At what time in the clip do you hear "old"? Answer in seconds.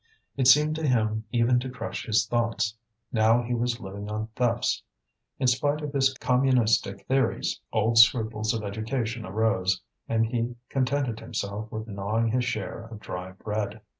7.71-7.99